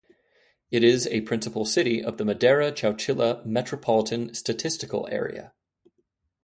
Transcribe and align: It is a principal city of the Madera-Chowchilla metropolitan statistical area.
It 0.71 0.83
is 0.83 1.05
a 1.05 1.21
principal 1.21 1.63
city 1.63 2.03
of 2.03 2.17
the 2.17 2.25
Madera-Chowchilla 2.25 3.45
metropolitan 3.45 4.33
statistical 4.33 5.07
area. 5.11 5.53